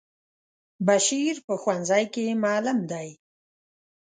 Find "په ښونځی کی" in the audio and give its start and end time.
1.45-2.25